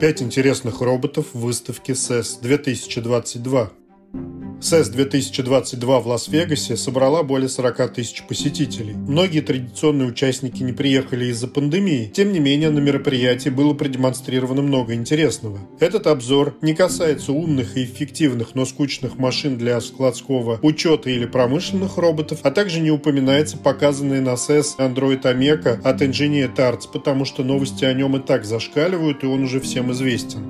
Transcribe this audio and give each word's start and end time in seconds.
Пять 0.00 0.22
интересных 0.22 0.80
роботов 0.80 1.26
в 1.32 1.40
выставке 1.40 1.92
CES 1.92 2.40
2022. 2.40 3.70
CES 4.60 4.90
2022 4.90 6.00
в 6.00 6.08
Лас-Вегасе 6.08 6.76
собрала 6.76 7.22
более 7.22 7.48
40 7.48 7.94
тысяч 7.94 8.24
посетителей. 8.24 8.94
Многие 8.94 9.40
традиционные 9.40 10.08
участники 10.08 10.64
не 10.64 10.72
приехали 10.72 11.26
из-за 11.26 11.46
пандемии, 11.46 12.10
тем 12.12 12.32
не 12.32 12.40
менее 12.40 12.70
на 12.70 12.80
мероприятии 12.80 13.50
было 13.50 13.72
продемонстрировано 13.72 14.62
много 14.62 14.94
интересного. 14.94 15.60
Этот 15.78 16.08
обзор 16.08 16.56
не 16.60 16.74
касается 16.74 17.32
умных 17.32 17.76
и 17.76 17.84
эффективных, 17.84 18.56
но 18.56 18.64
скучных 18.64 19.16
машин 19.16 19.58
для 19.58 19.80
складского 19.80 20.58
учета 20.62 21.08
или 21.10 21.26
промышленных 21.26 21.96
роботов, 21.96 22.40
а 22.42 22.50
также 22.50 22.80
не 22.80 22.90
упоминается 22.90 23.58
показанный 23.58 24.20
на 24.20 24.30
CES 24.30 24.78
Android 24.78 25.24
Омека 25.24 25.80
от 25.84 26.02
Engineer 26.02 26.52
Arts, 26.56 26.88
потому 26.92 27.24
что 27.24 27.44
новости 27.44 27.84
о 27.84 27.94
нем 27.94 28.16
и 28.16 28.20
так 28.20 28.44
зашкаливают, 28.44 29.22
и 29.22 29.26
он 29.26 29.44
уже 29.44 29.60
всем 29.60 29.92
известен. 29.92 30.40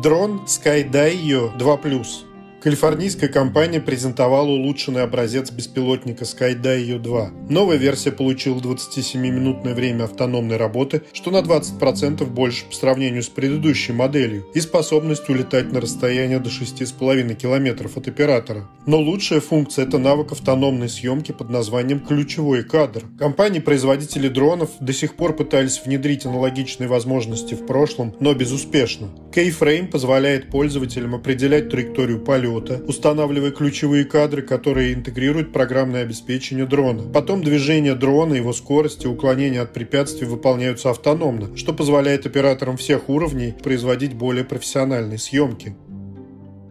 Дрон 0.00 0.42
Skydio 0.46 1.58
2+. 1.58 2.27
Калифорнийская 2.68 3.30
компания 3.30 3.80
презентовала 3.80 4.50
улучшенный 4.50 5.02
образец 5.02 5.50
беспилотника 5.50 6.24
Skydio 6.24 6.98
2. 6.98 7.30
Новая 7.48 7.78
версия 7.78 8.12
получила 8.12 8.60
27-минутное 8.60 9.74
время 9.74 10.04
автономной 10.04 10.58
работы, 10.58 11.00
что 11.14 11.30
на 11.30 11.38
20% 11.38 12.26
больше 12.26 12.66
по 12.66 12.74
сравнению 12.74 13.22
с 13.22 13.30
предыдущей 13.30 13.92
моделью, 13.92 14.44
и 14.52 14.60
способность 14.60 15.30
улетать 15.30 15.72
на 15.72 15.80
расстояние 15.80 16.40
до 16.40 16.50
6,5 16.50 17.34
км 17.36 17.88
от 17.96 18.06
оператора. 18.06 18.68
Но 18.84 19.00
лучшая 19.00 19.40
функция– 19.40 19.84
это 19.86 19.96
навык 19.96 20.32
автономной 20.32 20.90
съемки 20.90 21.32
под 21.32 21.48
названием 21.48 22.00
«ключевой 22.00 22.64
кадр». 22.64 23.04
Компании-производители 23.18 24.28
дронов 24.28 24.72
до 24.80 24.92
сих 24.92 25.14
пор 25.14 25.34
пытались 25.34 25.80
внедрить 25.82 26.26
аналогичные 26.26 26.90
возможности 26.90 27.54
в 27.54 27.64
прошлом, 27.64 28.14
но 28.20 28.34
безуспешно. 28.34 29.08
Keyframe 29.32 29.86
позволяет 29.86 30.50
пользователям 30.50 31.14
определять 31.14 31.70
траекторию 31.70 32.20
полета 32.20 32.57
полета, 32.58 32.82
устанавливая 32.86 33.50
ключевые 33.50 34.04
кадры, 34.04 34.42
которые 34.42 34.94
интегрируют 34.94 35.52
программное 35.52 36.02
обеспечение 36.02 36.66
дрона. 36.66 37.02
Потом 37.12 37.42
движение 37.42 37.94
дрона, 37.94 38.34
его 38.34 38.52
скорость 38.52 39.04
и 39.04 39.08
уклонение 39.08 39.60
от 39.60 39.72
препятствий 39.72 40.26
выполняются 40.26 40.90
автономно, 40.90 41.56
что 41.56 41.72
позволяет 41.72 42.26
операторам 42.26 42.76
всех 42.76 43.08
уровней 43.08 43.54
производить 43.62 44.14
более 44.14 44.44
профессиональные 44.44 45.18
съемки. 45.18 45.76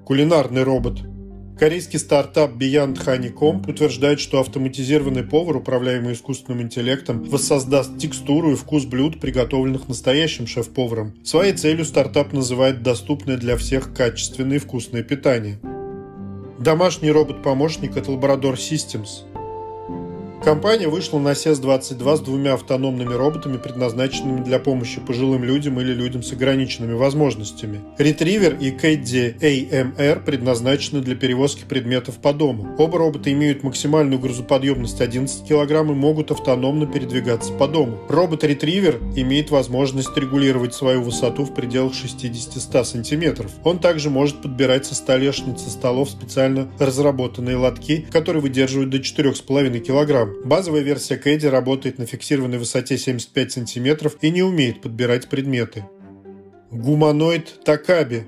Кулинарный 0.06 0.64
робот 0.64 1.02
Корейский 1.60 1.98
стартап 1.98 2.52
Beyond 2.52 3.04
Honeycomb 3.04 3.68
утверждает, 3.68 4.20
что 4.20 4.40
автоматизированный 4.40 5.24
повар, 5.24 5.58
управляемый 5.58 6.14
искусственным 6.14 6.62
интеллектом, 6.62 7.24
воссоздаст 7.24 7.98
текстуру 7.98 8.52
и 8.52 8.56
вкус 8.56 8.86
блюд, 8.86 9.20
приготовленных 9.20 9.88
настоящим 9.88 10.46
шеф-поваром. 10.46 11.16
Своей 11.24 11.54
целью 11.54 11.86
стартап 11.86 12.32
называет 12.32 12.84
доступное 12.84 13.38
для 13.38 13.58
всех 13.58 13.92
качественное 13.96 14.58
и 14.58 14.60
вкусное 14.60 15.02
питание. 15.02 15.60
Домашний 16.60 17.12
робот-помощник 17.12 17.98
от 17.98 18.08
Labrador 18.08 18.54
Systems– 18.54 19.24
Компания 20.44 20.88
вышла 20.88 21.20
на 21.20 21.30
SES-22 21.30 22.18
с 22.18 22.20
двумя 22.22 22.54
автономными 22.54 23.14
роботами, 23.14 23.58
предназначенными 23.58 24.44
для 24.44 24.60
помощи 24.60 25.02
пожилым 25.02 25.44
людям 25.44 25.80
или 25.82 25.94
людям 25.94 26.24
с 26.24 26.32
ограниченными 26.32 26.94
возможностями. 26.94 27.82
Retriever 27.98 28.58
и 28.58 28.72
Caddy 28.72 29.38
AMR 29.40 30.24
предназначены 30.24 31.02
для 31.02 31.16
перевозки 31.16 31.64
предметов 31.68 32.18
по 32.20 32.34
дому. 32.34 32.76
Оба 32.78 33.00
робота 33.00 33.32
имеют 33.34 33.64
максимальную 33.64 34.20
грузоподъемность 34.20 35.02
11 35.02 35.48
кг 35.48 35.82
и 35.82 35.96
могут 35.96 36.32
автономно 36.32 36.86
передвигаться 36.86 37.52
по 37.54 37.68
дому. 37.68 38.00
Робот 38.08 38.44
Retriever 38.44 39.20
имеет 39.20 39.50
возможность 39.50 40.16
регулировать 40.16 40.74
свою 40.74 41.02
высоту 41.02 41.44
в 41.44 41.54
пределах 41.54 41.94
60-100 41.94 42.84
см. 42.86 43.50
Он 43.64 43.80
также 43.80 44.10
может 44.10 44.42
подбирать 44.42 44.86
со 44.86 44.96
столешницы 44.96 45.70
столов 45.70 46.10
специально 46.10 46.70
разработанные 46.80 47.58
лотки, 47.58 48.08
которые 48.12 48.42
выдерживают 48.42 48.92
до 48.92 48.98
4,5 48.98 49.80
кг. 49.80 50.27
Базовая 50.44 50.82
версия 50.82 51.18
Кэдди 51.18 51.48
работает 51.48 51.98
на 51.98 52.06
фиксированной 52.06 52.58
высоте 52.58 52.98
75 52.98 53.52
см 53.52 54.12
и 54.22 54.30
не 54.30 54.44
умеет 54.44 54.82
подбирать 54.82 55.28
предметы. 55.28 55.86
Гуманоид 56.72 57.64
Такаби 57.64 58.26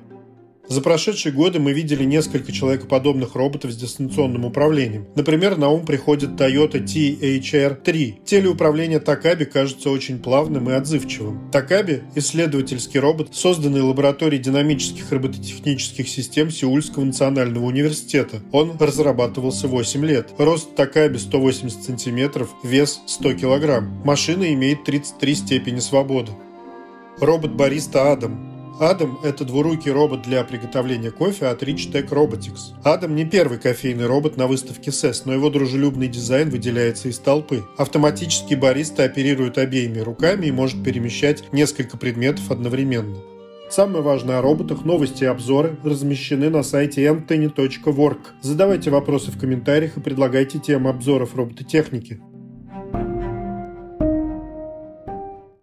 за 0.69 0.81
прошедшие 0.81 1.33
годы 1.33 1.59
мы 1.59 1.73
видели 1.73 2.03
несколько 2.03 2.51
человекоподобных 2.51 3.33
роботов 3.33 3.71
с 3.71 3.75
дистанционным 3.75 4.45
управлением. 4.45 5.07
Например, 5.15 5.57
на 5.57 5.69
ум 5.69 5.83
приходит 5.83 6.39
Toyota 6.39 6.83
THR-3. 6.83 8.23
Телеуправление 8.23 8.99
Такаби 8.99 9.45
кажется 9.45 9.89
очень 9.89 10.19
плавным 10.19 10.69
и 10.69 10.73
отзывчивым. 10.73 11.49
Такаби– 11.51 12.03
исследовательский 12.15 12.99
робот, 12.99 13.29
созданный 13.33 13.81
лабораторией 13.81 14.43
динамических 14.43 15.11
робототехнических 15.11 16.07
систем 16.07 16.51
Сеульского 16.51 17.03
национального 17.03 17.65
университета. 17.65 18.41
Он 18.51 18.77
разрабатывался 18.79 19.67
8 19.67 20.05
лет. 20.05 20.29
Рост 20.37 20.75
Такаби 20.75 21.17
180 21.17 21.99
см, 21.99 22.47
вес 22.63 23.01
100 23.07 23.33
кг. 23.33 23.81
Машина 24.05 24.53
имеет 24.53 24.83
33 24.83 25.33
степени 25.35 25.79
свободы. 25.79 26.31
Робот-бариста 27.19 28.11
Адам 28.11 28.48
Адам– 28.79 29.19
это 29.23 29.43
двурукий 29.43 29.91
робот 29.91 30.21
для 30.21 30.41
приготовления 30.45 31.11
кофе 31.11 31.47
от 31.47 31.63
Rich 31.63 31.91
Tech 31.91 32.07
Robotics. 32.07 32.73
Адам 32.83 33.13
не 33.13 33.25
первый 33.25 33.59
кофейный 33.59 34.05
робот 34.05 34.37
на 34.37 34.47
выставке 34.47 34.91
CES, 34.91 35.23
но 35.25 35.33
его 35.33 35.49
дружелюбный 35.49 36.07
дизайн 36.07 36.49
выделяется 36.49 37.09
из 37.09 37.19
толпы. 37.19 37.65
Автоматический 37.77 38.55
бариста 38.55 39.03
оперирует 39.03 39.57
обеими 39.57 39.99
руками 39.99 40.45
и 40.45 40.51
может 40.51 40.81
перемещать 40.81 41.43
несколько 41.51 41.97
предметов 41.97 42.51
одновременно. 42.51 43.17
Самое 43.69 44.01
важное 44.01 44.39
о 44.39 44.41
роботах, 44.41 44.85
новости 44.85 45.25
и 45.25 45.27
обзоры 45.27 45.77
размещены 45.83 46.49
на 46.49 46.63
сайте 46.63 47.05
anthony.work. 47.05 48.19
Задавайте 48.41 48.91
вопросы 48.91 49.29
в 49.31 49.37
комментариях 49.37 49.97
и 49.97 50.01
предлагайте 50.01 50.57
темы 50.57 50.89
обзоров 50.89 51.35
робототехники. 51.35 52.21